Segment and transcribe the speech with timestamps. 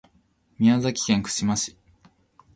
[0.57, 1.77] 宮崎県串間市